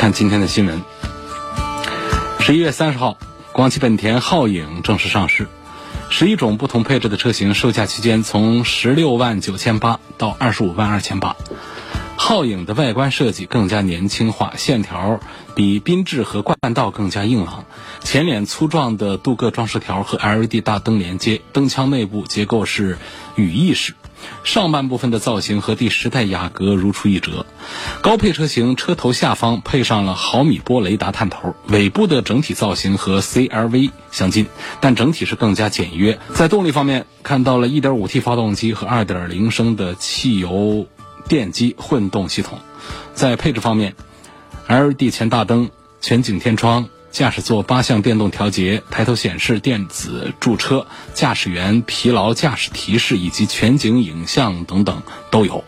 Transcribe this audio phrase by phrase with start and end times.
[0.00, 0.80] 看今天的新闻，
[2.40, 3.18] 十一月三十号，
[3.52, 5.46] 广汽本田皓影正式上市，
[6.08, 11.36] 十一种不同配置的车型，售价区间从十六万九千八到二十五万二千八。
[12.16, 15.20] 皓影的外观设计更加年轻化，线条
[15.54, 17.66] 比缤智和冠道更加硬朗，
[18.02, 22.96] 前脸粗壮的镀铬装饰条和 LED 大灯连接，灯腔内部结构是
[23.36, 23.92] 羽翼式。
[24.44, 27.46] 上半部分的造型和第十代雅阁如出一辙，
[28.02, 34.46] 高配车型车头下方配上了毫米波雷达探头，尾部的整体造型和 CRV 相近，
[34.80, 36.18] 但整体是更加简约。
[36.34, 40.86] 在动力方面，看到了 1.5T 发动机和2.0升的汽油
[41.28, 42.58] 电机混动系统。
[43.14, 43.94] 在配置方面
[44.66, 46.88] ，LED 前大灯、全景天窗。
[47.10, 55.64] 驾驶座八项电动调节、抬头显示、电子驻车、驾驶员疲劳驾驶提示以及全景影像等等都有。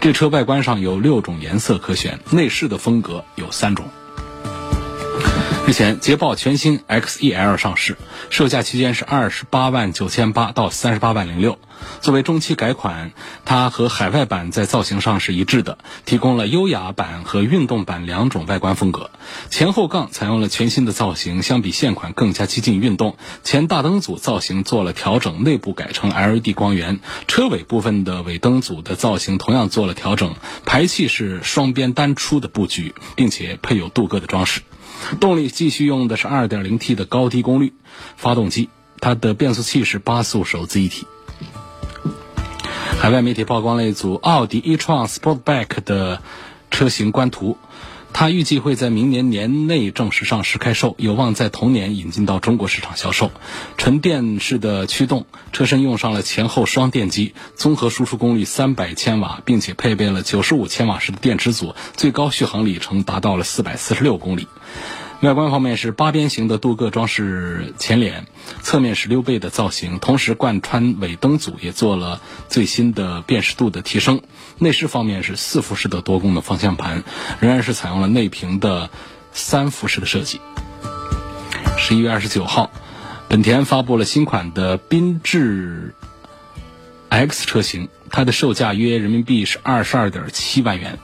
[0.00, 3.86] 这车外观上有六种颜色可选，内饰的风格有三种。
[5.66, 7.96] 日前，捷豹全新 XEL 上市，
[8.28, 11.58] 售价区间是二十八万九千八到三十八万零六。
[12.00, 13.12] 作为中期改款，
[13.44, 19.10] 它和海外版在造型上是一致的，提供了优雅版和运动版两种外观风格。
[19.50, 23.16] 前后杠采用了全新的造型，相比现款更加激进运动。
[23.44, 27.00] 前大灯组造型做了调整，内部改成 LED 光源。
[27.28, 34.62] 车尾部分的尾灯组的造型同样做了调整，排气是双边单出的布局，并且配有镀铬的装饰。
[35.20, 37.72] 动力继续用的是 2.0T 的高低功率
[38.16, 38.68] 发动机，
[39.00, 41.06] 它的变速器是八速手自一体。
[43.02, 46.22] 海外媒体曝光了一组奥迪 e-tron Sportback 的
[46.70, 47.58] 车型官图，
[48.12, 53.32] 它预计会在明年年内正式上市开售，有望在同年引进到中国市场销售。
[53.76, 64.46] 纯电式的驱动，车身用上了前后双电机，综合输出功率三百千瓦，并且配备了九十五千瓦时的电池组，最高续航里程达到了四百四十六公里。
[65.22, 68.26] 外观方面是八边形的镀铬装饰前脸，
[68.60, 74.20] 侧面是溜背的造型，同时贯穿尾灯组也做了最新的辨识度的提升。
[74.58, 77.04] 内饰方面是四辐式的多功能方向盘，
[77.38, 78.90] 仍然是采用了内屏的
[79.32, 80.40] 三辐式的设计。
[81.78, 82.72] 十一月二十九号，
[83.28, 85.94] 本田发布了新款的缤智
[87.10, 90.98] X 车型，它的售价约人民币是二十二点七万元。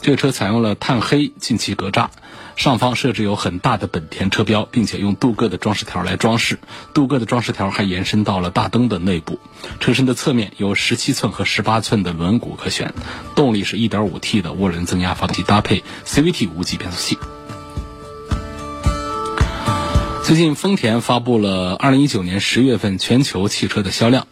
[0.00, 2.08] 这个车采用了碳黑进气格栅。
[2.56, 6.58] 上方设置有很大的本田车标，并且用镀铬的装饰条来装饰。
[6.92, 9.40] 镀铬的装饰条还延伸到了大灯的内部。
[9.80, 12.94] 车身的侧面有十七寸和十八寸的轮毂可选。
[13.34, 17.18] 动力是一点五 T 的涡轮增压发动机，搭配 CVT 无级变速器。
[20.24, 24.28] 最近，丰田发布了二零一九年十月份全球汽车的销量。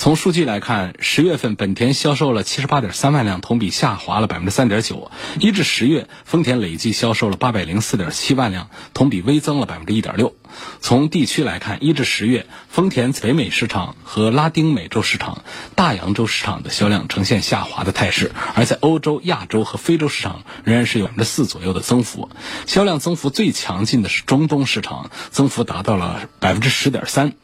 [0.00, 5.10] 从数据来看，十月份本田销售了七十八点三万辆，同比下滑了百分之三点九。
[5.38, 10.34] 一至十月，丰田累计销售了八百零四点七万辆，同比微增了百分之一点六。
[10.80, 15.44] 从地区来看，一至十月，丰田北美市场和拉丁美洲市场、
[15.74, 22.30] 大洋洲市场的销量呈现下滑的态势，而在欧洲、亚洲和非洲市场仍然是有百分之四左右的增幅。
[22.64, 27.34] 销量增幅最强劲的是中东市场，增幅达到了百分之十点三。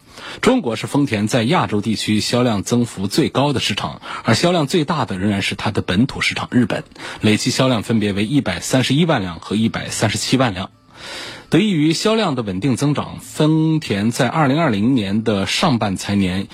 [0.41, 6.85] 中国是丰田在亚洲地区销量增幅最高的市场，而销量最大的仍然是它的本土市场日本，
[7.21, 10.71] 累计销量分别为一百三十一万辆和一百三十七万辆。
[11.49, 16.49] 得益于销量的稳定增长，丰田在二零二零年的上半财年。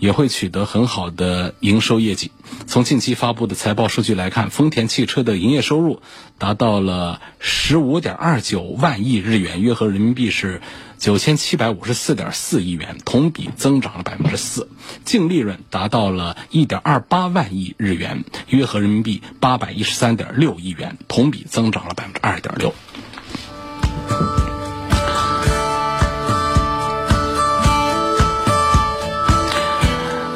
[0.00, 2.32] 也会取得很好的营收业绩。
[2.66, 6.02] 从近期发布的财报数据来看，丰田汽车的营业收入
[6.38, 10.60] 达到了十五点二九万亿日元，约合人民币是
[10.98, 14.68] 九千七百五十四点四亿元，同比增长了百分之四。
[15.04, 22.74] 净利润达到了一点二八万亿日元，约合人民币八百一十三点六亿元，同比增长了百分之二点六。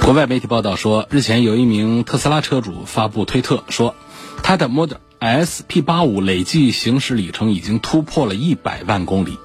[0.05, 3.95] 国外媒体报道说，日前有一名特斯拉车主发布推特说，
[4.43, 9.39] 他的 Model S P85 累计行驶里程已经突破了一百万公里。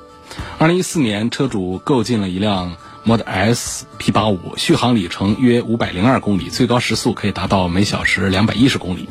[0.58, 2.76] 二零一四年，车主购进了一辆
[3.06, 9.08] Model S P85，续航里程约五百零二公里，最高时速可以达到每小时两百一十公里。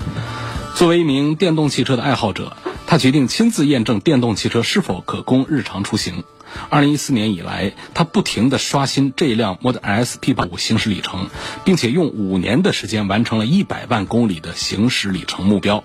[0.74, 6.24] 作为一名电动汽车的爱好者，他决定亲自验证电动汽车是否可供日常出行。
[6.70, 11.28] 二零一四年以来，他不停地刷新这辆 Model S P 八五行驶里程，
[11.64, 15.84] 并且用五年的时间完成了一百万公里的行驶里程目标。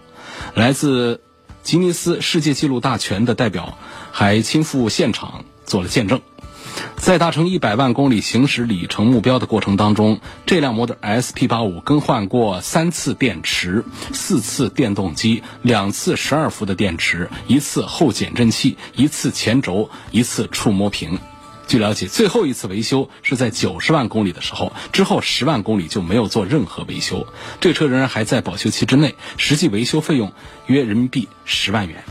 [0.56, 1.22] 来自
[1.62, 3.78] 吉尼斯世界纪录大全的代表
[4.12, 6.22] 还亲赴现场做了见证。
[7.04, 13.84] 在达成一百万公里行驶里程目标的过程当中，这辆 Model S P85 更换过三次电池、
[14.14, 21.20] 四次电动机、两次十二伏的电池、一次后减震器、一次前轴、一次触摸屏。
[21.68, 27.28] 据了解，最后一次维修是在九十万公里的时候，之后十万公里就没有做任何维修。
[27.60, 30.32] 这车仍然还在保修期之内，实际维修费用
[30.68, 32.06] 约人民币十万元。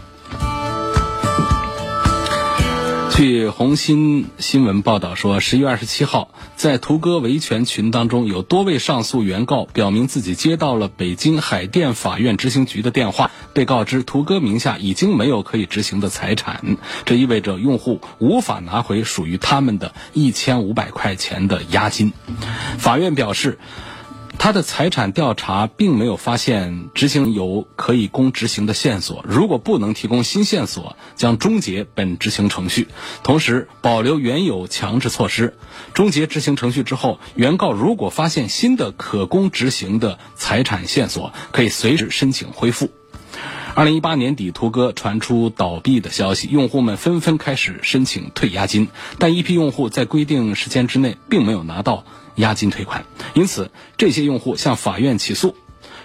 [3.14, 22.14] 据红星新闻报道说，十一月二十七号，在途歌维权群当中，有多位上诉原告表明自己接到了北京海淀法院执行局的电话，被告知途歌名下已经没有可以执行的财产，这意味着用户无法拿回属于他们的一千五百块钱的押金。
[22.78, 23.58] 法院表示。
[24.38, 32.88] 他的财产调查并没有发现执行有可以供执行的线索，如果不能提供新线索，将终结本执行程序，
[33.22, 35.54] 同时保留原有强制措施。
[35.94, 42.90] 终结执行程序之后，原告如果发现新的可供执行的财产线索，可以随时申请恢复。
[43.74, 48.88] 二零一八年底，途歌传出倒闭的消息，用户们纷纷开始申请退押金，
[49.18, 52.04] 但一批用户在规定时间之内并没有拿到。
[52.36, 55.56] 押金退款，因此这些用户向法院起诉，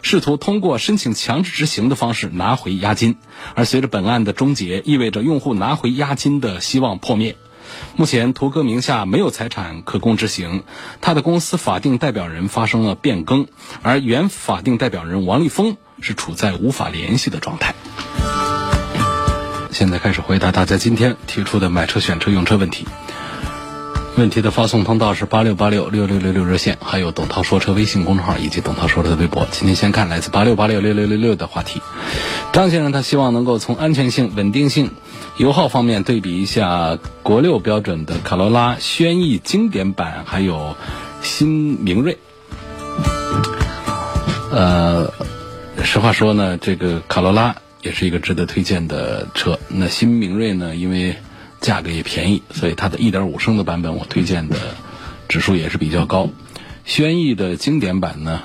[0.01, 3.17] 试图通过申请强制执行的方式拿回押金。
[3.55, 7.35] 而随着本案的终结，意味着用户拿回押金的希望破灭。
[7.97, 10.63] 目前，图哥名下没有财产可供执行，
[11.01, 13.47] 他的公司法定代表人发生了变更，
[13.81, 17.75] 而原法定代表人王立峰是处在无法联系的状态。
[19.69, 22.87] 现在开始回答大家今天提出的买车、选车、用车问题。
[24.17, 29.47] 问题的发送通道是八六八六六六六六热线，还有董涛说车微信公众号以及董涛说车的微博。
[29.51, 31.83] 今天先看来自八六八六六六六六的话题。
[32.51, 34.89] 张先生他希望能够从安全性、稳定性、
[35.37, 40.75] 油耗方面对比一下国六标准的卡罗拉轩逸经典版，还有
[41.21, 41.47] 新
[41.79, 42.17] 明锐。
[44.51, 45.13] 呃，
[45.83, 49.59] 实话说呢，这个卡罗拉也是一个值得推荐的车。
[49.67, 51.15] 那新明锐呢，因为
[51.61, 54.55] 价格也便宜，所以它的1.5升的版本我推荐的
[55.27, 56.29] 指数也是比较高。
[56.85, 58.43] 轩逸的经典版呢，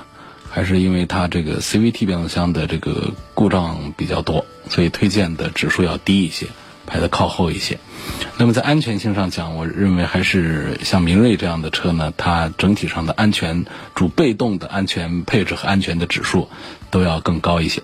[0.49, 6.47] 还是因为它这个 CVT 变速箱的这个故障比较多，所以推荐的指数要低一些，
[6.85, 7.79] 排的靠后一些。
[8.37, 16.49] 那么在安全性上讲，我认为还是像明锐这样的车呢，它整体上的安全主被动的安全配置和安全的指数
[16.91, 17.81] 都要更高一些。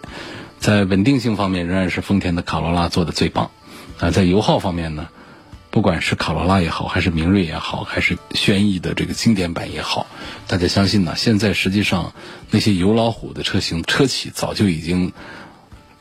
[0.60, 3.52] 在稳定性方面，仍然是丰田的卡罗拉做的最棒。
[4.00, 5.08] 啊，在油耗方面呢？
[5.72, 10.08] 不管是卡罗拉也好，还是明锐也好，还是轩逸的这个经典版也好，
[10.48, 11.16] 大家相信呢？
[11.16, 12.14] 现在实际上
[12.50, 15.14] 那些油老虎的车型车企早就已经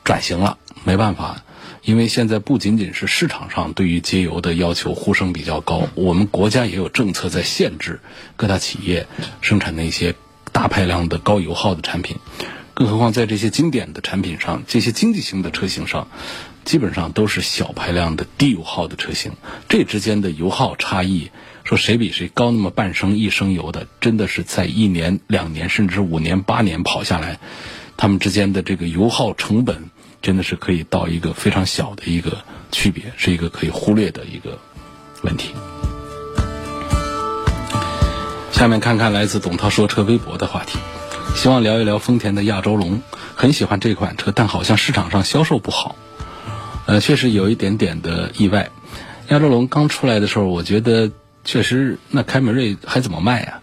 [0.03, 1.43] 转型了，没办法，
[1.83, 7.99] 因为现在不仅仅是市场上对于节油的要求呼声比较高，我们国家也有政策在限制
[8.35, 9.07] 各大企业
[9.41, 10.15] 生产那些
[10.51, 12.17] 大排量的高油耗的产品，
[12.73, 16.07] 更何况在这些经典的产品上，这些经济型的车型上。
[16.65, 19.31] 基本上都是小排量的低油耗的车型，
[19.67, 21.31] 这之间的油耗差异，
[21.63, 27.39] 说谁比谁高那么半升一升油的，真的是在一年、两年甚至五年、八年跑下来，
[27.97, 29.89] 他们之间的这个油耗成本
[30.21, 34.59] 真的是可以到一个非常小的一个区别，是一个可以忽略的一个
[35.23, 35.53] 问题。
[38.51, 40.77] 下面看看来自董涛说车微博的话题，
[41.33, 43.01] 希望聊一聊丰田的亚洲龙，
[43.33, 45.95] 很喜欢这款车，但好像市场上销售不好。
[46.89, 48.71] 呃，确实有一点点的意外。
[49.27, 51.11] 亚洲龙刚出来的时候，我觉得
[51.43, 53.59] 确实那凯美瑞还怎么卖呀？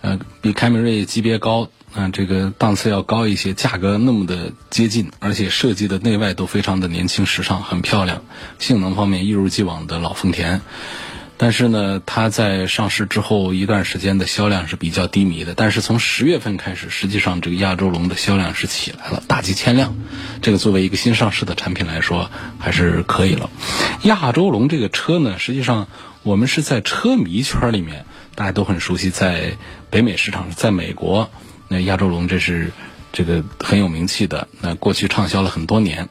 [0.00, 8.24] 呃，比凯美瑞级别高，嗯，这个档次要高一些，价格那么的接近，而且设计的内外都非常的年轻时尚，很漂亮。
[8.58, 10.60] 性能方面一如既往的老丰田。
[11.36, 15.54] 但是呢，它在上市之后一段时间的销量是比较低迷的。
[15.54, 19.96] 但是从十月份开始，实际上这个亚洲龙的销量是起来了，大几千辆。
[20.42, 23.50] 这个作为一个新上市的产品来说，还是可以了。
[24.04, 25.88] 亚洲龙这个车呢，实际上
[26.22, 29.56] 我们是在车迷圈里面大家都很熟悉，在
[29.90, 31.30] 北美市场，在美国，
[31.68, 32.70] 那亚洲龙这是
[33.12, 34.46] 这个很有名气的。
[34.60, 36.08] 那过去畅销了很多年。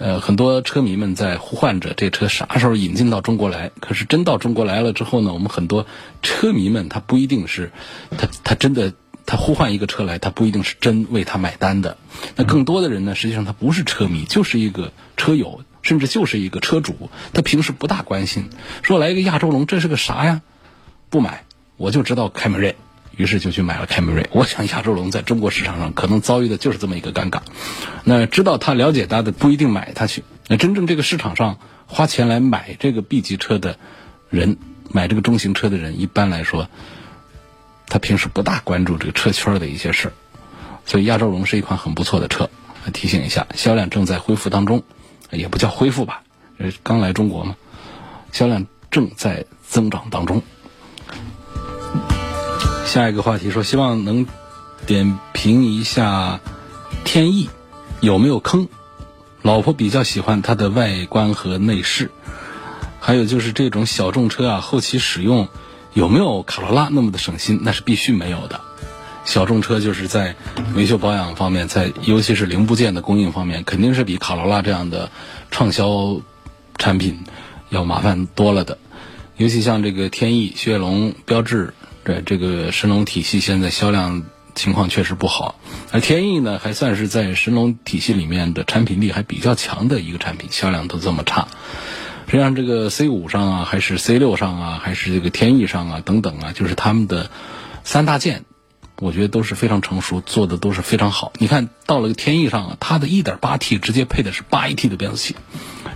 [0.00, 3.70] 呃，很多车迷们在呼唤着这车啥时候引进到中国来。
[3.80, 5.86] 可是真到中国来了之后呢，我们很多
[6.22, 7.70] 车迷们他不一定是，
[8.16, 8.94] 他他真的
[9.26, 11.98] 他呼唤一个车来，他不一定是真为他买单的。
[12.34, 18.48] 那更多的人呢，实际上他不是车迷，就是一个车友，甚至就是一个车主，他平时不大关心，
[18.80, 20.40] 说来一个亚洲龙，这是个啥呀？
[21.10, 21.44] 不买，
[21.76, 22.74] 我就知道凯美瑞，
[23.20, 24.26] 于是就去买了凯美瑞。
[24.32, 27.40] 我想亚洲龙在中国市场上可能遭遇的就是这么一个尴尬。
[28.04, 30.24] 那知道他、了解他的不一定买他去。
[30.48, 33.76] 那真正这个市场上花钱来买这个 B 级车的
[34.30, 34.56] 人，
[34.90, 36.70] 买这个中型车的人，一般来说，
[37.88, 40.12] 他平时不大关注这个车圈的一些事。
[40.86, 42.48] 所以亚洲龙是一款很不错的车。
[42.94, 44.82] 提醒一下，销量正在恢复当中，
[45.30, 46.22] 也不叫恢复吧，
[46.82, 47.54] 刚来中国嘛，
[48.32, 50.42] 销量正在增长当中。
[52.90, 54.26] 下一个话题说，希望能
[54.84, 56.40] 点评一下
[57.04, 57.48] 天翼
[58.00, 58.66] 有没有坑？
[59.42, 62.10] 老婆比较喜欢它的外观和内饰，
[62.98, 65.46] 还有就是这种小众车啊，后期使用
[65.94, 67.60] 有没有卡罗拉那么的省心？
[67.62, 68.60] 那是必须没有的。
[69.24, 70.34] 小众车就是在
[70.74, 75.12] 维修保养方面，在尤其是零部件的供应方面，肯定是比卡罗拉这样的
[75.52, 76.20] 畅销
[76.76, 77.20] 产品
[77.68, 78.78] 要麻烦多了的。
[79.36, 81.72] 尤其像这个天翼、雪铁龙、标致。
[82.04, 85.60] 对这个神龙体系现在销量情况确实不好，
[85.92, 91.46] 而天翼呢还算是在神龙体系里面的产品力还比较强的一个产品，销量都这么差。
[92.26, 97.30] 实际上这个 C 五上啊，还是 C 六上啊，还是这个天翼上啊等等啊，就是他们的
[97.84, 98.44] 三大件，
[99.00, 101.32] 我觉得都是非常成熟，做的都是非常好。
[101.38, 105.36] 你看到了个天翼上啊，它的 1.8T 直接配的是 8AT 的变速器，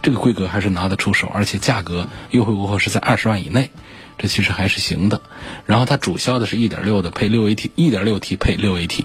[0.03, 3.71] 这个规格还是拿得出手，而且价格优惠过后是在二十万以内。
[4.17, 5.21] 这其实还是行的，
[5.67, 9.05] 然后它主销的是一点六的配六 AT，一点六 T 配六 AT，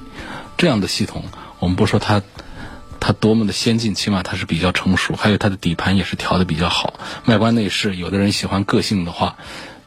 [0.57, 1.25] 这样的系统，
[1.59, 2.21] 我们不说它
[2.99, 6.93] 它多么的先进，起码它是比较成熟，还有它的底盘也是调的比较好，
[7.25, 9.37] 外观内饰，有的人喜欢个性的话，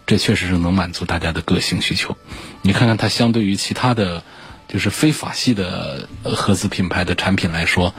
[0.06, 2.16] 这确实是能满足大家的个性需求。
[2.62, 4.24] 你看看它相对于其他的，
[4.66, 7.94] 就是非法系的合资品牌的产品来说，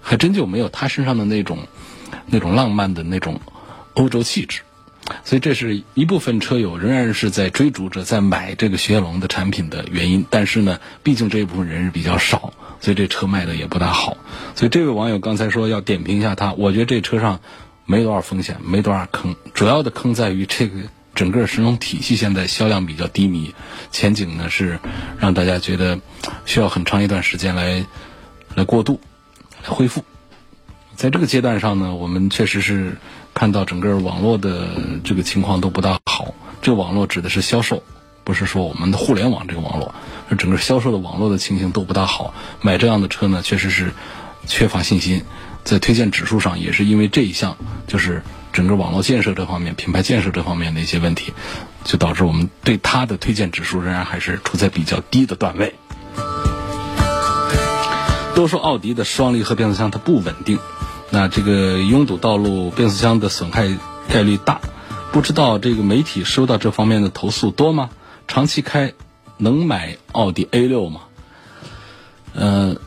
[0.00, 1.68] 还真就没有它身上的那种
[2.26, 3.40] 那种浪漫的那种
[3.94, 4.62] 欧洲气质。
[5.24, 14.16] 所以这是一部分车友仍然是在追逐着在买这个雪铁龙的产品的原因，但是呢，毕竟这一部分人是比较少，所以这车卖的也不大好。
[14.54, 17.40] 所以这位网友刚才说要点评一下它，我觉得这车上
[17.86, 20.80] 没多少风险，没多少坑，主要的坑在于这个
[21.14, 23.54] 整个神龙体系现在销量比较低迷，
[23.90, 24.78] 前景呢是
[25.18, 26.00] 让大家觉得
[26.46, 27.84] 需要很长一段时间来
[28.54, 29.00] 来过渡、
[29.62, 30.04] 来恢复。
[30.96, 32.96] 在这个阶段上呢，我们确实是。
[33.34, 34.68] 看到整个网络的
[35.04, 37.82] 这个情况都不大好，这个网络指的是销售，
[38.24, 39.94] 不是说我们的互联网这个网络，
[40.28, 42.34] 是整个销售的网络的情形都不大好。
[42.60, 43.92] 买这样的车呢，确实是
[44.46, 45.24] 缺乏信心，
[45.64, 47.56] 在推荐指数上也是因为这一项，
[47.86, 48.22] 就是
[48.52, 51.32] 整个网络建设这方面、品牌建设这方面的一些问题，
[51.84, 55.74] 就导致我们对它的推荐指数仍然还是处在比较低的段位。
[58.34, 60.58] 都说奥迪的双离合变速箱它不稳定。
[61.12, 63.68] 那这个拥堵道路，变速箱的损害
[64.08, 64.60] 概率大，
[65.12, 67.90] 不知道这个媒体收到这方面的投诉多吗？
[68.28, 68.92] 长期开
[69.38, 71.00] 能买奥迪 A 六吗？
[72.32, 72.78] 嗯，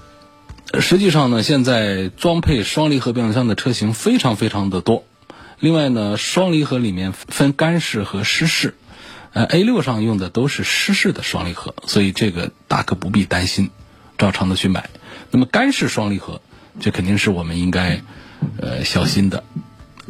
[0.79, 5.03] 实际上呢，现在装配双离合变速箱的车型非常非常的多。
[5.59, 8.75] 另外呢，双离合里面分干式和湿式，
[9.33, 13.69] 呃，A 六上用的都是湿式的双离合，所以这个大可不必担心，
[14.17, 14.89] 照常的去买。
[15.29, 16.39] 那么干式双离合。
[16.79, 18.01] 这肯定是我们应该，
[18.57, 19.43] 呃，小心的。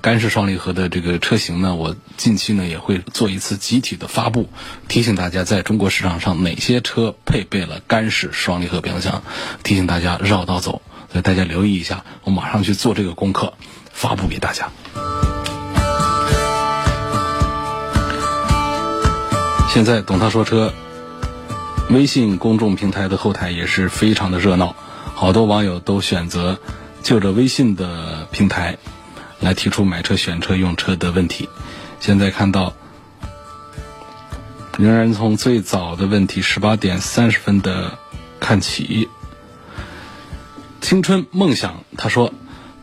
[0.02, 4.50] 干式双离合的这个车型呢，我近期呢也会做一次集体的发布，
[4.90, 9.24] 提醒大家在中国市场上哪些车配备了干式双离合变速箱，
[9.64, 13.54] 提醒大家绕道走，所以大家留意一下，我马上去做这个功课，
[13.94, 14.70] 发布给大家。
[19.70, 20.74] 现在董涛说车
[21.90, 24.76] 微信公众平台的后台也是非常的热闹。
[25.16, 26.60] 好多网友都选择
[27.02, 28.78] 就着微信的平台
[29.40, 31.50] 来提出买车、选车、用车的问题。
[32.00, 32.74] 现在看到，
[34.78, 37.98] 仍然从最早的问题十八点三十分的
[38.40, 39.08] 看起。
[40.82, 42.34] 青春梦想他说，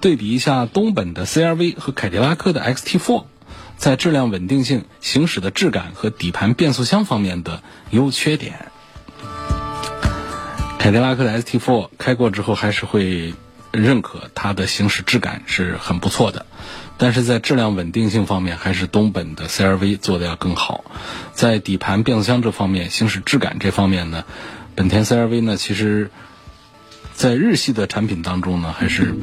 [0.00, 3.24] 对比一下东本的 CRV 和凯迪拉克的 XT4，
[3.76, 8.70] 在质量稳定性、行驶的质感和底盘变速箱方面的优缺点。
[10.80, 13.34] 凯迪拉克的 ST4 开过之后，还是会
[13.70, 16.46] 认可它的行驶质感是很不错的，
[16.96, 20.82] 但是在质量稳定性方面，还是东本的 CRV 做的要更好。
[21.34, 24.24] 在底盘、变速箱这方面，行驶质感这方面呢，
[24.74, 26.10] 本田 CRV 呢，其实，
[27.12, 29.14] 在日系的产品当中呢，还是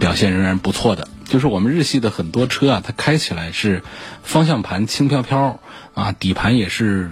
[0.00, 1.06] 表现仍然不错的。
[1.28, 3.84] 就是我们日系的很多车啊，它开起来是
[4.24, 5.60] 方向盘轻飘飘
[5.94, 7.10] 啊，底盘也是。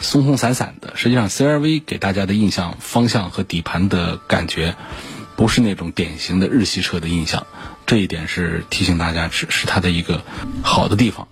[0.00, 4.74] 松松散散的，实际上 CRV 给大家的印象、方向和底盘的感觉，
[5.36, 7.46] 不是那种典型的日系车的印象，
[7.86, 10.22] 这一点是提醒大家是是它的一个
[10.62, 11.28] 好的地方。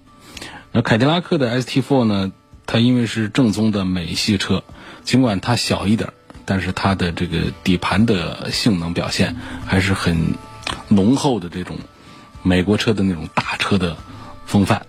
[0.70, 2.32] 那凯迪拉克的 ST4 呢，
[2.66, 4.62] 它因为是正宗的美系车，
[5.02, 6.12] 尽管它小一点，
[6.44, 10.34] 但是它的这个底盘的性能表现还是很
[10.88, 11.78] 浓厚的这种
[12.42, 13.96] 美国车的那种大车的
[14.44, 14.86] 风范。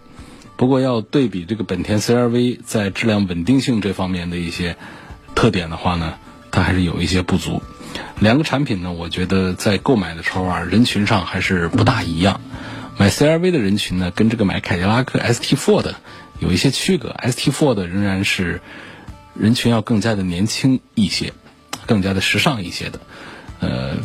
[0.60, 4.76] 不过要对比这个本田 CR-V 在质量稳定性这方面的一些
[5.34, 6.16] 特点的话呢，
[6.52, 7.64] 它还是有一些不足。
[8.20, 12.42] 两个产品呢，我觉得在购买的时候啊，人群上还是不大一样。
[12.98, 15.96] 买 CR-V 的人群呢，跟这个买凯迪拉克 ST4 的
[16.42, 17.16] 有一些区隔。
[17.24, 18.60] ST4 的仍然是
[19.36, 21.32] 人群要更加的年轻一些，
[21.86, 23.00] 更加的时尚一些的。
[23.62, 23.96] 呃，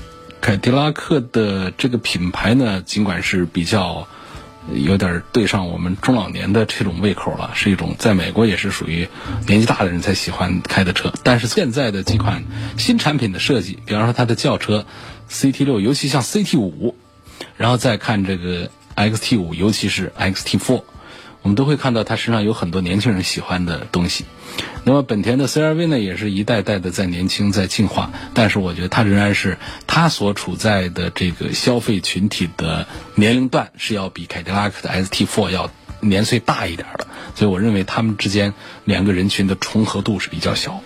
[0.40, 4.06] 凯迪拉克的这个品牌呢，尽管是比较。
[4.72, 9.08] 有点对上我们中老年的这种胃口了，是一种在美国也是属于
[9.46, 11.12] 年纪大的人才喜欢开的车。
[11.22, 12.44] 但是现在的几款
[12.78, 14.86] 新产品的设计，比方说它的轿车
[15.30, 16.96] CT 六，尤其像 CT 五，
[17.56, 20.82] 然后再看这个 XT 五，尤其是 XT Four。
[21.44, 24.24] 我们都会看到他身上有很多年轻人喜欢的东西。
[24.84, 35.70] 那么本田的 CR-V 呢，也是一代代的在年轻、在进化，但是我觉得它仍然是它所处在的这个消费群体的年龄段是要比凯迪拉克的 ST4 要
[36.00, 40.80] 年岁大一点的，所以我认为他们之间两个人群的重合度是比较小。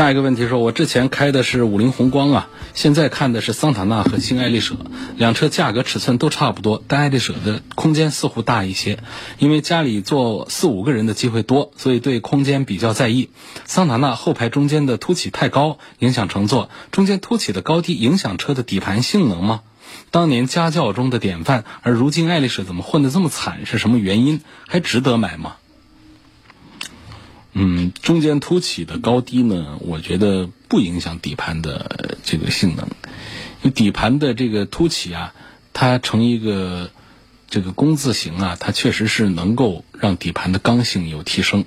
[0.00, 4.74] 下一个问题说，我之前开的是五菱宏光啊，现在看的是桑塔纳和新爱丽舍，
[5.18, 9.00] 两车价格尺寸都差不多，但爱丽舍的空间似乎大一些，
[9.36, 13.28] 因为家里坐四五个人的机会多，所以对空间比较在意。
[13.66, 19.60] 桑塔纳后排中间的凸起太高，影响乘坐，中间凸起的高低影响车的底盘性能吗？
[20.10, 23.66] 当年家教中的典范，而如今爱丽舍怎么混得这么惨？
[23.66, 24.40] 是什么原因？
[24.66, 25.56] 还值得买吗？
[27.52, 32.86] 嗯，中间凸起的高低呢，我觉得不影响底盘的这个性能。
[33.62, 35.34] 因为底盘的这个凸起啊，
[35.72, 36.90] 它成一个
[37.48, 41.64] 这个工字形啊，它确实是能够让底盘的刚性有提升。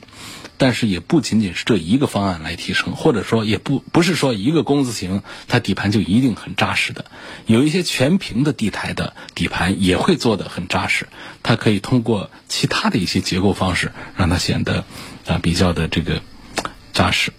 [0.56, 7.06] 但是也不仅仅是这一个方案来提升，或者说也不不是说一个工字形它底盘就一定很扎实的。
[7.48, 11.08] 有一些全平的地台的底盘也会做得很扎实，
[11.42, 14.86] 它可以通过其他的一些结构方式让它显得
[15.28, 16.22] 啊比较的这个
[16.94, 17.34] 扎实。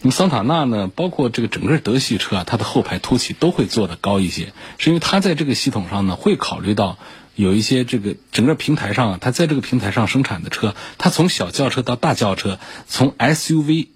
[0.00, 6.98] 那么桑塔纳呢，包括这个整个德系车啊，它的后排凸起都会做得高一些，是因为它在这个系统上呢会考虑到。
[7.36, 13.88] 有一些这个整个平台上，它在这个平台上生产的车，它从小轿车到大轿车，从 SUV，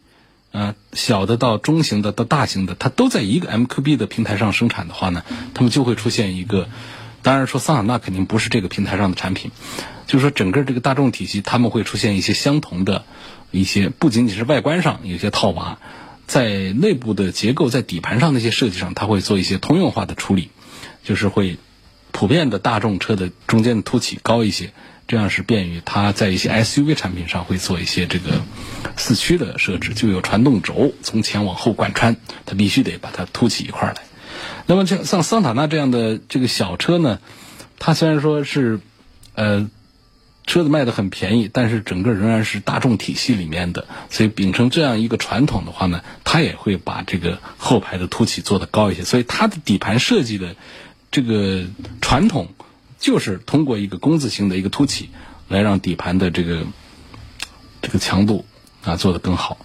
[0.50, 5.22] 呃，小的到中型的到大型的，它都在一个 MQB 的平台上生产的话呢，
[5.54, 6.68] 他们就会出现一个，
[7.22, 9.50] 当然说桑塔纳肯定不是这个平台上的产品，
[10.06, 13.04] 就是说整个这个大众体系，他们会出现一些相同的，
[13.50, 15.78] 一些不仅仅是外观上有些套娃，
[16.26, 20.50] 在内部的结构在底盘上那些设计上，它会做一些通用化的处理，
[21.04, 21.58] 就是会。
[22.10, 24.72] 普遍的大众车的中间的凸起高一些，
[25.06, 28.42] 这样是便于它在一些 SUV 产品上会做一些这个
[28.96, 34.02] 四驱的设置，就有传动轴从前往后贯穿，它必须得把它凸起一块来。
[34.66, 37.18] 那么像像桑塔纳这样的这个小车呢，
[37.78, 38.80] 它虽然说是
[39.34, 39.68] 呃
[40.46, 50.54] 车子卖的很便宜，但是整个仍然是大众体系里面的，所以秉承这样一个传统的话呢，它也会把这个后排的凸起做的高一些，所以它的底盘设计的。
[51.10, 51.64] 这个
[52.02, 52.48] 传统
[52.98, 55.08] 就是通过一个工字形的一个凸起，
[55.48, 56.66] 来让底盘的这个
[57.80, 58.44] 这个强度
[58.84, 59.56] 啊做得更好。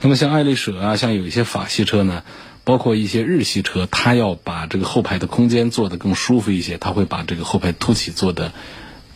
[0.00, 2.24] 那么像爱丽舍啊，像有一些法系车呢，
[2.68, 8.52] 包括一些日系车，它要把这个后排的空间做得更舒服一些，它会把这个后排凸起做的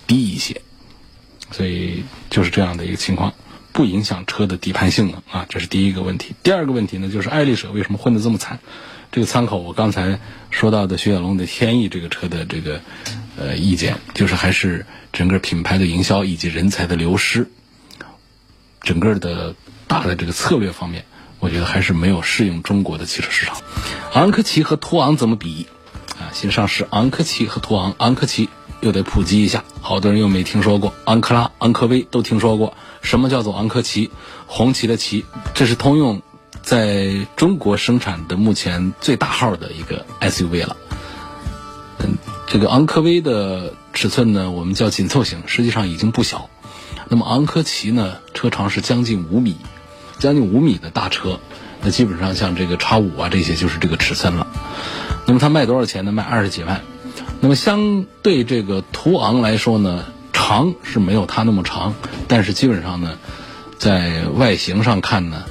[0.06, 0.62] 低一些。
[1.50, 3.34] 所以就是这样的一个情况，
[3.72, 6.34] 不影响车的底盘性能啊，这是第一个问题。
[6.42, 8.58] 第二个问题呢，就是爱丽舍为什么混得这么惨？
[9.10, 10.18] 这个参考我刚才
[10.50, 12.80] 说到的雪铁龙的天翼这个车的这个
[13.36, 17.50] 呃意见，就是还是整个品牌的营销以及人才的流失，
[18.80, 19.54] 整个的
[19.86, 21.04] 大的这个策略方面，
[21.42, 23.57] 我觉得还是没有适应中国的汽车市场。
[24.14, 25.66] 昂科旗和途昂怎么比？
[26.20, 28.48] 啊，新上市昂科旗和途昂，昂科旗
[28.81, 34.12] 又得普及一下，好多人又没听说过，昂克拉、昂科威都听说过，什么叫做昂科旗？
[34.46, 36.22] 红旗的旗，这是通用。
[36.62, 40.76] 在中国生产的目前最大号的一个 SUV 了，
[41.98, 46.48] 嗯，这个昂科威的尺寸呢，我们叫紧凑型，实际上已经不小。
[47.09, 49.57] 那么昂科旗呢，车长是将近五米，
[50.22, 51.40] 将近五米的大车，
[51.82, 54.46] 那基本上像这个叉五啊这些就是这个尺寸了。
[55.26, 56.12] 那么它卖多少钱呢？
[56.12, 56.80] 卖二十几万。
[57.40, 61.96] 那么相对这个途昂来说呢，长是没有它那么长，
[62.28, 63.18] 但是基本上呢，
[63.78, 65.42] 在外形上看呢。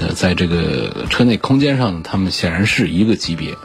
[0.00, 3.56] 呃，在这个车内空间上，它们显然是一个级别。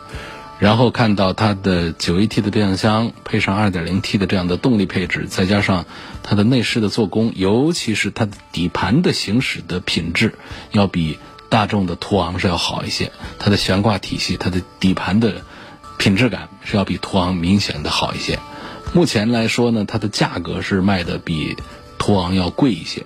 [0.64, 5.86] 然后看到它的 9AT 的变速箱配上 2.0T 的这样的动力配置，再加上
[6.24, 10.36] 它的内饰的做工，尤其是它的底盘的行驶的品质，
[10.72, 13.12] 要比大众的途昂是要好一些。
[13.40, 15.42] 它的悬挂体系、它的底盘的
[15.98, 18.40] 品质感是要比途昂明显的好一些。
[18.94, 21.58] 目前来说呢，它的价格是卖的比
[21.98, 23.06] 途昂要贵一些。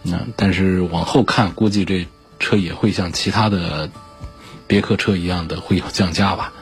[0.00, 2.06] 那但是往后看，估计这
[2.38, 3.90] 车也会像其他的
[4.66, 6.54] 别克车一样的会有降价吧。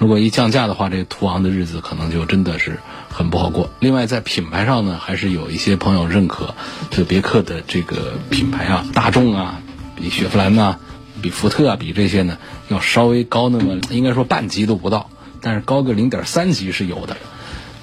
[0.00, 2.78] 如果一降价的话，这途昂的日子可能就真的是
[3.10, 3.68] 很不好过。
[3.80, 6.54] 另外，在品牌上呢，还是有一些朋友认可
[6.90, 9.60] 这别克的这个品牌啊，大众啊，
[9.94, 10.78] 比雪佛兰呐，
[11.20, 15.10] 比福特啊，比这些呢要稍微高那么，应该说半级都不到，
[15.42, 17.18] 但是高个零点三级是有的。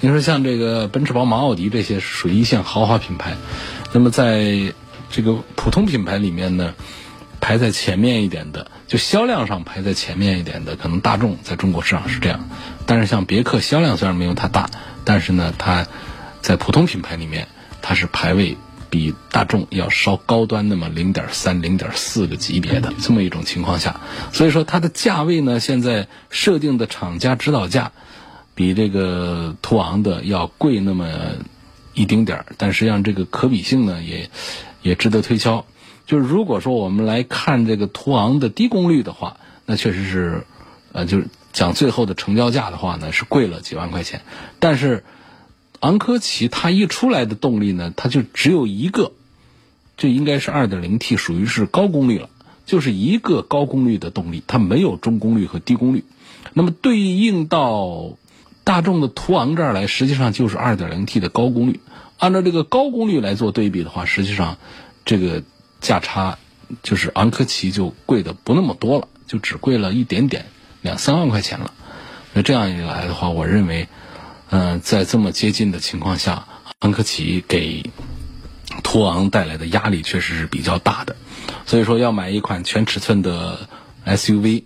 [0.00, 3.36] 你说像这个奔驰、宝马、奥迪这些属于一线豪华品牌，
[3.92, 4.74] 那么在
[5.12, 6.74] 这个普通品牌里面呢？
[7.40, 12.48] 排在前面一点的，就销量上排在前面一点的，可能大众在中国市场是这样。
[12.86, 14.70] 但是像别克销量虽然没有它大，
[15.04, 15.86] 但是呢，它
[16.40, 17.48] 在普通品牌里面，
[17.82, 18.56] 它是排位
[18.88, 24.00] 比大众要稍高端那么零点三、零点四个级别的这么一种情况下，
[24.32, 27.92] 所以说它的价位呢，现在设定的厂家指导价
[28.54, 31.06] 比这个途昂的要贵那么
[31.92, 34.30] 一丁点儿，但实际上这个可比性呢，也
[34.80, 35.66] 也值得推敲。
[36.08, 40.46] 就是如果说我们来看这个途昂的低功率的话，那确实是，
[40.92, 44.22] 呃，就是讲最后的成交价的话呢，是贵了几万块钱。
[44.58, 45.04] 但是
[45.80, 49.12] 昂科旗它一出来的动力呢，它就只有一个，
[49.98, 52.30] 这应该是 2.0T，属于是高功率了，
[52.64, 56.04] 就是一个高功率的动力，它没有中功率和低功率。
[56.54, 58.16] 那么对应到
[58.64, 61.80] 大众的途昂这儿来，实际上就是 2.0T 的高功率。
[62.16, 64.56] 按照这个高功率来做对比的话，实际上
[65.04, 65.42] 这个。
[65.80, 66.38] 价差
[66.82, 70.46] 就是昂科旗就贵的不那么多了，就只贵了一点点，
[70.82, 71.72] 两三万块钱了。
[72.34, 73.88] 那这样一来的话，我认为，
[74.50, 76.46] 嗯，在这么接近的情况下，
[76.80, 77.90] 昂科旗给
[78.82, 81.16] 途昂带来的压力确实是比较大的。
[81.64, 83.68] 所以说，要买一款全尺寸的
[84.04, 84.64] SUV，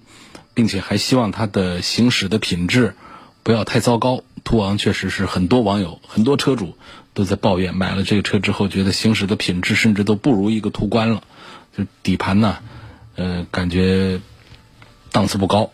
[0.54, 2.94] 并且还希望它的行驶的品质
[3.42, 4.24] 不要太糟糕。
[4.44, 6.76] 途昂确实是很多网友、很多车主。
[7.14, 11.22] 都在抱怨买了这个车之后，觉得行驶的品质甚至都不如一个途观了，
[11.76, 12.58] 就底盘呢，
[13.16, 14.20] 呃，感觉
[15.10, 15.70] 档次不高。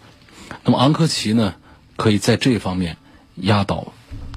[0.64, 1.54] 那么昂科旗呢，
[1.96, 2.96] 可以在这方面
[3.36, 3.92] 压倒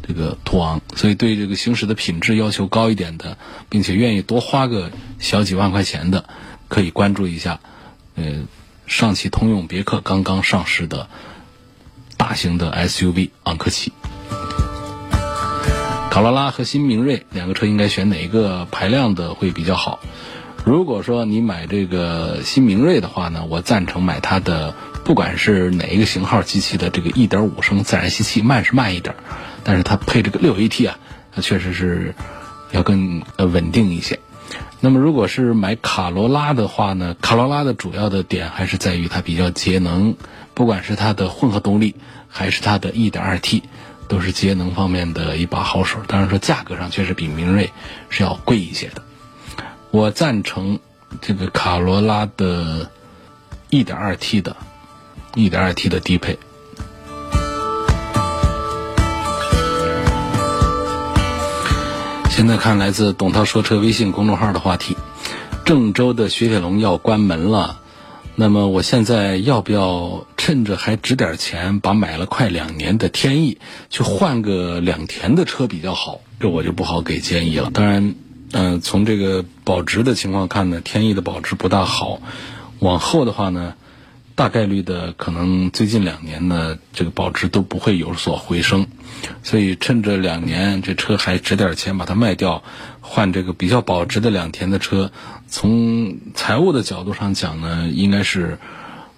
[0.08, 3.38] 这个途昂，所以对这个行驶的品质要求高一点的，
[3.70, 6.30] 并且愿意多花个小几万块钱的，
[6.68, 7.60] 可以关注一下。
[8.16, 8.44] 呃，
[8.88, 11.10] 上汽通用别克刚刚上市的
[12.18, 13.94] 大型的 SUV 昂科旗。
[16.12, 20.02] 卡罗拉和新明锐两个车应该选哪一个排量的会比较好？
[20.66, 29.16] 如果说你买这个新明锐的话呢，我赞成买它的，不管是哪一个型号机器的这个1.5升自然吸气，慢是慢一点，
[29.64, 31.00] 但是它配这个 6AT 啊，
[31.34, 32.14] 它确实是
[32.74, 34.20] 要更呃稳定一些。
[34.82, 40.16] 那么如果是买卡罗拉的话呢，卡罗拉的主要的点还是在于它比较节能，
[40.54, 41.96] 不管是它的混合动力
[42.28, 43.62] 还是它的 1.2T。
[44.12, 47.72] 都是节能方面的一把好手，当然说价格上确实比明锐
[48.10, 49.02] 是要贵一些的。
[49.90, 50.80] 我赞成
[51.22, 52.92] 这个卡罗拉的
[53.70, 54.58] 1.2T 的
[55.36, 56.38] 1.2T 的低配。
[62.30, 64.98] 现在看来自董涛说车微信公众号的话题：
[65.64, 67.80] 郑州的雪铁龙要关门了。
[68.36, 73.60] 那么我现在要不要趁着还值点钱，把买了快两年的天翼
[73.92, 76.22] 去换个两田的车比较好？
[76.40, 77.70] 这我就不好给建议了。
[77.72, 78.16] 当然，
[78.52, 82.24] 嗯，从这个保值的情况看呢，天翼的保值不大好。
[82.80, 83.76] 往后的话呢，
[84.34, 88.88] 大概率的可能最近两年呢，这个保值都不会有所回升。
[89.44, 92.64] 所以趁着两年这车还值点钱，把它卖掉，
[93.00, 95.12] 换这个比较保值的两田的车。
[95.48, 98.58] 从财务的角度上讲呢，应该是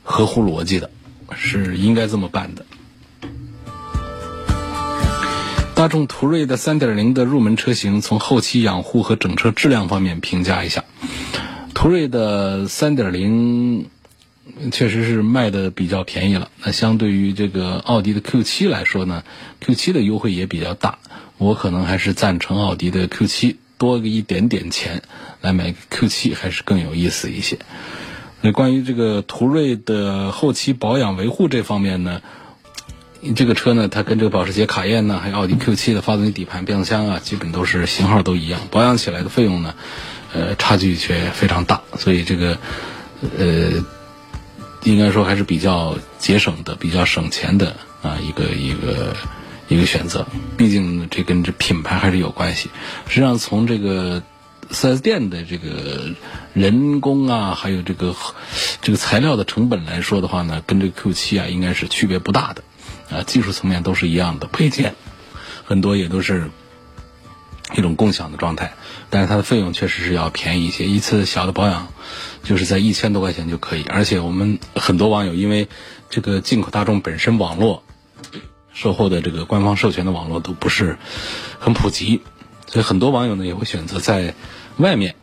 [0.04, 0.92] 合乎逻辑的，
[1.38, 2.66] 是应该这么办的。
[5.76, 10.86] 大众途锐的3.0的入门车型，从后期养护和整车质量方面评价一下。
[11.74, 13.86] 途锐的3.0
[14.72, 19.24] 确实是卖的比较便宜了，那相对于这个奥迪的 Q7 来说呢
[19.66, 21.00] ，Q7 的优惠也比较大，
[21.38, 23.56] 我可能还是赞成奥迪的 Q7。
[23.80, 25.02] 多个一点点钱
[25.42, 27.58] 来买 Q7 还是更有意思一些。
[28.46, 32.22] 那关于这个途锐的后期保养维护这方面呢，
[33.38, 39.76] 这个车呢，它跟这个保时捷卡宴呢，还有奥迪 Q7 的发动机、底盘、变速箱啊，基本都是型号都一样，保养起来的费用呢，
[40.34, 41.84] 呃，差距却非常大。
[41.98, 42.58] 所以这个
[43.38, 43.72] 呃，
[44.84, 49.16] 应该说还是比较节省的、比较省钱的啊一个一个
[49.70, 50.28] 一个选择。
[50.58, 52.70] 毕竟这跟这品牌还是有关系。
[53.08, 54.22] 实际上，从这个
[54.74, 56.14] 四 S 店的这个
[56.54, 58.14] 人工啊，还有这个
[58.82, 62.64] 这个材料的成本来说的话呢，跟这个 Q 七啊应该是区别不大的。
[63.10, 64.96] 啊，技术层面都是一样的，配件
[65.66, 66.50] 很多也都是
[67.76, 68.74] 一种共享的状态，
[69.12, 71.90] 但是它的费用确实是要便宜一些，一次小的保养
[72.44, 73.84] 就是在一千多块钱就可以。
[73.84, 75.68] 而且我们很多网友因为
[76.10, 77.84] 这个进口大众本身网络
[78.74, 80.98] 售后的这个官方授权的网络都不是
[81.60, 82.22] 很普及，
[82.68, 84.34] 所以很多网友呢也会选择在
[84.78, 85.16] 外面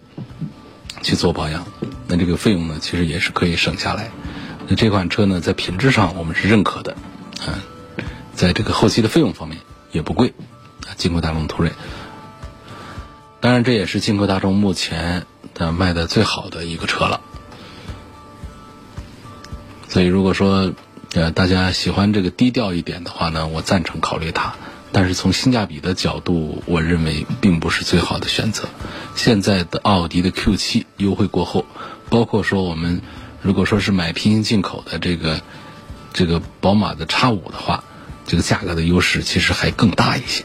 [1.02, 1.66] 去做保养，
[2.06, 4.10] 那这个费用呢其实也是可以省下来。
[4.68, 6.96] 那这款车呢在品质上我们是认可的。
[7.46, 7.54] 嗯，
[8.34, 9.58] 在这个后期的费用方面
[9.90, 10.34] 也不贵，
[10.86, 11.72] 啊，进口大众途锐，
[13.40, 17.20] 当然这也是进口大众目前的卖的最好的一个车了。
[19.88, 20.72] 所以如果说
[21.14, 24.54] 呃大家喜欢这个低调一点的话呢，我赞成考虑它。
[24.92, 28.68] 但是从性价比的角度，我认为并不是最好的选择。
[29.14, 31.64] 现在的奥迪的 Q7 优惠过后，
[32.08, 33.00] 包括说我们
[33.42, 35.40] 如果说是买平行进口的这个。
[36.12, 37.84] 这个宝马的叉五的话，
[38.26, 40.42] 这个价格的优势其实还更大一些，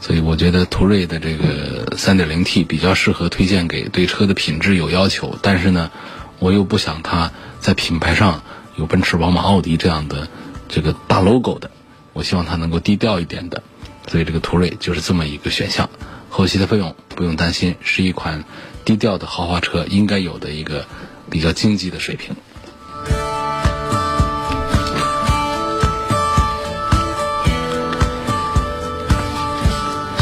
[0.00, 5.90] 所以我觉得途锐的这个三点零 T 比较适合推荐给对车的品质有要求，但是呢，
[6.38, 8.44] 我又不想它在品牌上
[8.76, 10.28] 有奔驰、宝马、奥迪这样的
[10.68, 11.72] 这个大 logo 的，
[12.14, 13.62] 我希望它能够低调一点的，
[14.06, 15.90] 所以这个途锐就是这么一个选项。
[16.30, 18.44] 后期的费用不用担心，是一款
[18.84, 20.86] 低调的豪华车应该有的一个
[21.28, 22.34] 比较经济的水平。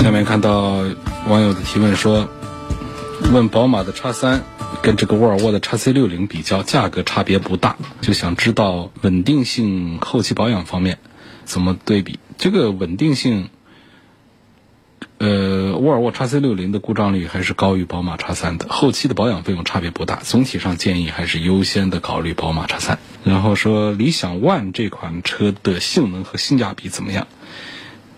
[0.03, 0.83] 下面看到
[1.29, 2.29] 网友的提问说，
[3.33, 4.43] 问宝马的叉三
[4.83, 10.99] 跟这个沃尔沃的叉 C 六零比较，价格差别不大，就想知道稳定性、后期保养方面
[11.45, 12.19] 怎么对比。
[12.39, 13.51] 这个稳定性，
[15.19, 20.17] 呃，沃尔沃叉 C 六零的故障率还是高于宝马叉三的，后期的保养费用差别不大。
[20.17, 22.99] 总体上建议还是优先的考虑宝马叉三。
[23.25, 27.29] 然后说理想 ONE 这款车的性能和性价比怎么样？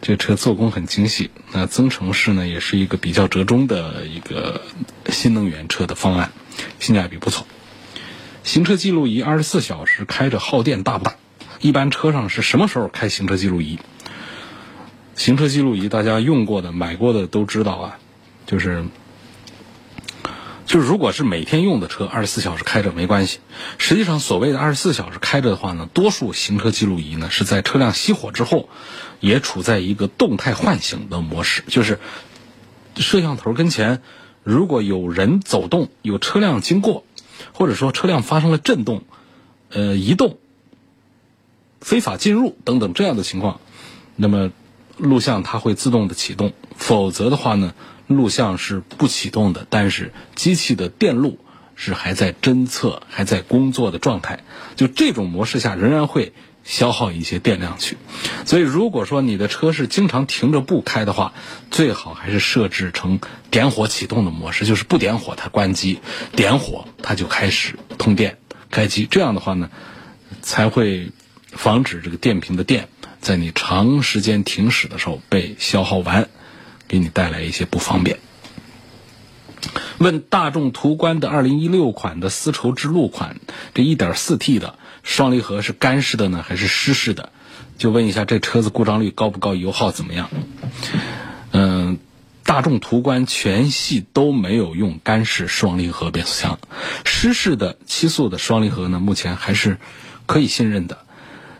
[0.00, 4.60] 这车做工很精细，那增程式呢也是一个比较折中的一个
[5.08, 6.30] 新能源车的方案，
[6.78, 7.46] 性价比不错。
[8.42, 11.16] 行车记录仪二十四小时开着耗电大不大？
[11.64, 13.78] 一般车上是什么时候开行车记录仪？
[15.14, 17.98] 行车记录仪大家用过的、买过的都知道啊，
[18.44, 18.84] 就是。
[20.66, 23.38] 就是如果是每天用的车，二十四小时开着没关系。
[23.78, 28.68] 实际上，所谓的二十四小时开着的话呢，多数行车记录仪呢是在车辆熄火之后，
[29.20, 31.64] 也处在一个动态唤醒的模式。
[31.66, 31.98] 就是
[32.96, 34.02] 摄像头跟前，
[34.42, 37.04] 如果有人走动、有车辆经过，
[37.54, 39.04] 或者说车辆发生了震动、
[39.70, 40.36] 呃移动、
[41.84, 43.60] 非法进入等等这样的情况，
[44.16, 44.50] 那么
[44.96, 46.52] 录像它会自动的启动。
[46.76, 47.72] 否则的话呢？
[48.06, 51.38] 录像是不启动的，但是机器的电路
[51.74, 54.44] 是还在侦测、还在工作的状态。
[54.76, 57.96] 就这种模式下，仍然会消耗一些电量去。
[58.44, 61.32] 所以，如果说你的车是经常停着不开的话，
[61.70, 63.20] 最好还是设置成
[63.50, 66.00] 点火启动的模式，就是不点火它关机，
[66.36, 68.36] 点火它就开始通电
[68.70, 69.06] 开机。
[69.10, 69.70] 这样的话呢，
[70.42, 71.10] 才会
[71.54, 72.88] 防止这个电瓶的电
[73.20, 76.28] 在你长时间停驶的时候被消耗完。
[76.86, 78.18] 给你带来一些不方便。
[79.96, 83.40] 问大众途观的二零一六款的丝绸之路款，
[83.72, 87.32] 这一点四 T 的双离合是干式的呢，还是湿式的？
[87.78, 90.28] 就问一下这车子故障率高不高，油耗怎么样？
[91.52, 91.96] 嗯，
[92.44, 96.58] 大众途观全系都没有用干式双离合变速箱，
[97.06, 99.78] 湿式的七速的双离合呢，目前还是
[100.26, 100.98] 可以信任的。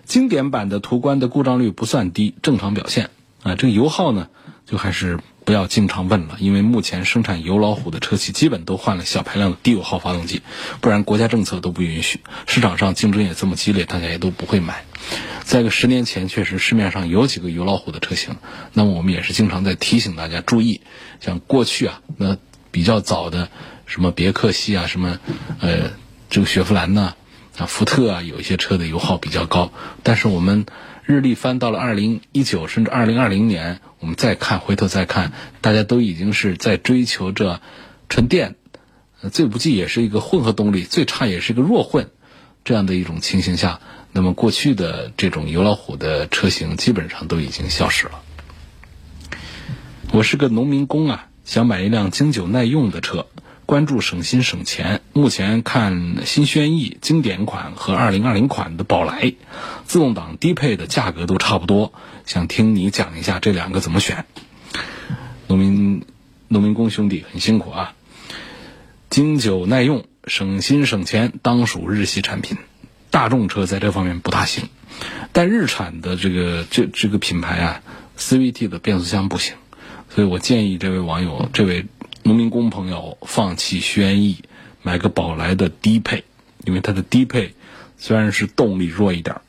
[0.05, 3.11] 经典版的途观的故障率不算低，正常表现
[3.43, 3.55] 啊。
[3.55, 4.29] 这个油耗呢？
[4.67, 10.41] 就还是不要经常问了，因为目前生产油老虎的车企基本都换了小排量的低油耗发动机，
[10.81, 12.21] 不然国家政策都不允许。
[12.47, 14.87] 市场上竞争也这么激烈，大家也都不会买。
[15.43, 18.37] 再个，十年前确实市面上有几个油老虎的车型，
[18.73, 20.81] 那么我们也是经常在提醒大家注意。
[21.21, 22.39] 像过去啊，那
[22.71, 23.51] 比较早的
[23.85, 25.19] 什么别克系啊，什么
[25.61, 25.91] 呃
[26.31, 27.17] 这个雪佛兰呐，
[27.59, 30.67] 啊福特啊，有一些车的油耗比较高，但是我们。
[31.07, 37.61] 日历翻到了二零一九，甚至二零二零年，我们再看，回头再看，大家都已经是在追求着
[38.09, 38.55] 纯电，
[39.31, 42.09] 最不济也是一个混合动力，最差也是一个弱混，
[42.65, 43.81] 这样的一种情形下，
[44.13, 48.23] 那么过去的这种油老虎的车型基本上都已经消失了。
[50.11, 53.27] 我是个农民工啊，想买一辆经久耐用的车，
[53.67, 55.03] 关注省心省钱。
[55.17, 59.33] 目前看新轩逸经典款和二零二零款的宝来
[59.87, 61.93] 自动挡低配的价格都差不多，
[62.27, 64.25] 想听你讲一下这两个怎么选。
[65.47, 66.03] 农民
[66.49, 67.95] 农民工兄弟很辛苦啊，
[69.09, 72.59] 经久耐用、省心省钱，当属日系产品。
[73.11, 74.69] 大众车在这方面不大行，
[75.31, 77.83] 但日产的这个这这个品牌啊
[78.19, 79.55] ，CVT 的变速箱不行，
[80.11, 81.87] 所以我建议这位网友、这位
[82.25, 84.43] 农民工朋友放弃轩逸，
[84.85, 86.23] 买个宝来的低配，
[86.65, 87.55] 因为它的低配
[87.99, 89.41] 虽然是动力弱一点，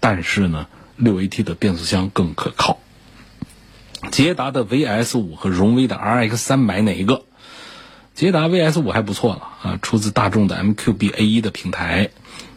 [0.00, 2.78] 但是呢，六 AT 的变速箱更可靠。
[4.12, 7.24] 捷达的 VS 五和荣威的 RX 三买哪一个？
[8.14, 12.10] 捷达 VS 五还不错了啊，出自大众的 MQB A 一的平台。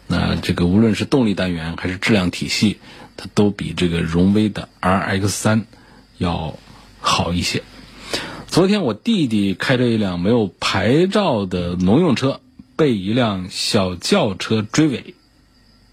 [0.06, 2.80] 那这个无论是动力单元还是质量体系，
[3.18, 5.66] 它都比这个荣威的 RX 三
[6.18, 6.56] 要
[7.00, 7.64] 好一些。
[8.52, 12.42] 昨天我弟弟开着一辆没有牌照的农用车，
[12.76, 15.16] 被一辆小轿车追尾，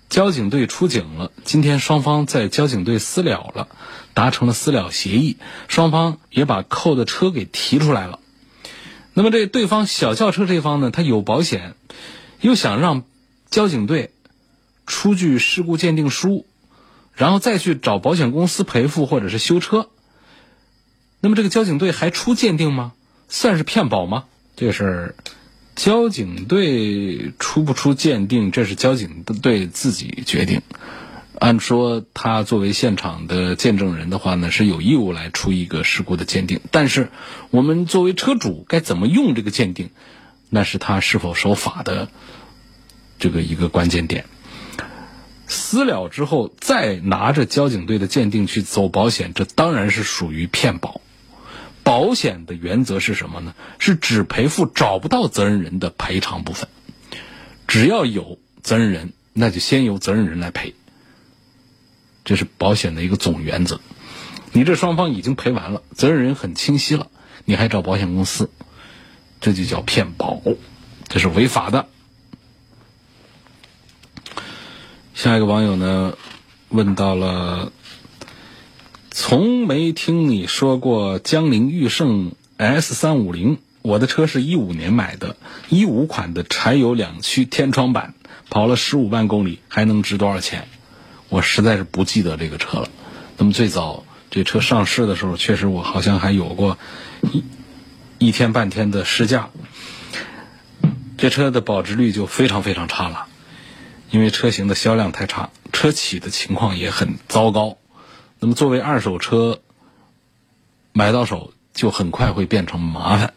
[0.08, 1.30] 交警队出警了。
[1.44, 3.68] 今天双方在交警队私了了，
[4.12, 5.36] 达成了私了协议，
[5.68, 8.18] 双方也把扣的车给提出来了。
[9.14, 11.76] 那么这对方小轿车这方呢，他有保险，
[12.40, 13.04] 又想让。
[13.50, 14.10] 交警队
[14.86, 16.44] 出具事故鉴定书，
[17.14, 19.88] 然后再去找保险公司赔付或者是修车。
[21.20, 22.92] 那么这个交警队还出鉴定吗？
[23.28, 24.24] 算是骗保吗？
[24.56, 25.14] 这个事儿，
[25.76, 30.62] 交警队出不出鉴定，这是交警队自己决定。
[31.38, 36.60] 按说他作为现场的见证人的话呢，是有义务来出一个事故的鉴定。
[36.70, 37.10] 但是
[37.50, 39.90] 我们作为车主，该怎么用这个鉴定，
[40.50, 42.08] 那是他是否守法的。
[43.20, 44.26] 这个一个关键点，
[45.48, 51.00] 私了之后再拿着交警队的鉴定去走保险，这当然是属于骗保。
[51.88, 53.54] 保险的原则是什么呢？
[53.78, 56.68] 是只赔付找不到责任人的赔偿部分，
[57.66, 60.74] 只要有责任人，那就先由责任人来赔。
[62.26, 63.80] 这是保险的一个总原则。
[64.52, 67.06] 你这双方已经赔完了，责任人很清晰了，
[67.46, 68.50] 你还找保险公司，
[69.40, 70.42] 这就叫骗保，
[71.08, 71.86] 这是违法的。
[75.14, 76.18] 下一个网友呢，
[76.68, 77.72] 问到了，
[79.20, 83.58] 从没听你说过江铃驭胜 S 三五零。
[83.82, 85.36] 我的车是一五年买的，
[85.68, 88.14] 一五款的柴油两驱天窗版，
[88.48, 90.68] 跑了十五万公里，还能值多少钱？
[91.30, 92.88] 我实在是不记得这个车了。
[93.36, 96.78] 那么最早这车上市的时候，确实我好像还有过
[97.22, 97.42] 一
[98.18, 99.50] 一天半天的试驾，
[101.16, 103.26] 这车的保值率就非常非常差了。
[104.12, 107.77] 因为车型的销量太差，车企的情况也很糟糕。
[108.40, 109.60] 那么作为二手车
[110.92, 113.34] 买到手，就很快会变成麻烦。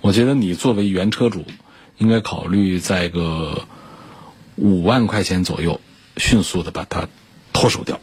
[0.00, 1.44] 我觉得你作为原车主，
[1.98, 3.66] 应该考虑在个
[4.56, 5.80] 五万块钱左右，
[6.16, 7.08] 迅速的把它
[7.52, 8.00] 脱手掉。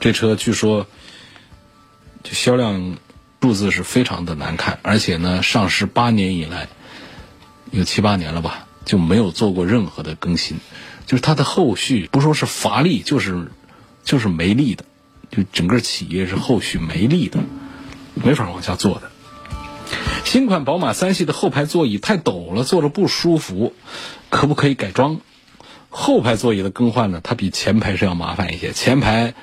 [0.00, 0.86] 这车据说
[2.22, 2.96] 就销量
[3.40, 6.68] 数字是非常的难看，而且呢，上市八年以来
[7.70, 8.66] 有七八年了吧。
[8.82, 10.58] 就没有做过任何的更新，
[11.06, 13.52] 就是它的后续不说是乏力，就是
[14.04, 14.84] 就是没力的，
[15.30, 17.38] 就整个企业是后续没力的，
[18.14, 19.10] 没法往下做的。
[20.24, 23.74] 新款宝马三系的后排座椅太陡了，坐着不舒服，
[24.28, 25.20] 可不可以改装？
[25.88, 27.20] 后排座椅的更换呢？
[27.22, 28.72] 它比前排是要麻烦一些。
[28.72, 29.34] 前排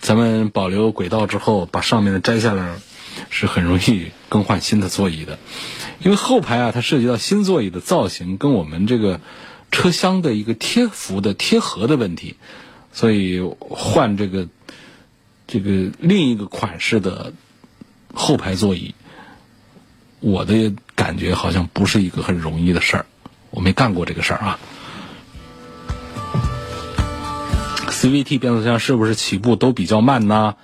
[0.00, 2.76] 咱们保留轨道之后，把上面的摘下来，
[3.28, 5.40] 是很容易更换新的座椅的。
[5.98, 9.20] 因为后排啊，它涉及到新座椅的造型跟我们这个
[9.72, 12.36] 车厢的一个贴服的贴合的问题，
[12.96, 14.48] 所以换这个
[15.46, 17.34] 这个另一个款式的
[18.14, 18.94] 后排座椅，
[20.20, 23.06] 我的感觉好像不是一个很容易的事儿，
[23.50, 24.58] 我没干过这个事儿啊。
[27.90, 30.56] CVT 变速箱是不是起步都比较慢呢？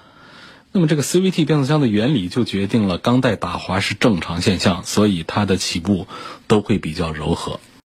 [0.72, 6.06] 那么这个 CVT 变速箱的原理就决定了钢带打滑是正常现象，所以它的起步
[6.46, 7.60] 都会比较柔和。